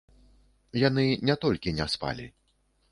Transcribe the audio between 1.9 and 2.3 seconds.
спалі.